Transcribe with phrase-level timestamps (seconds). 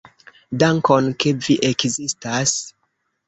[0.63, 2.55] Dankon, ke vi ekzistas.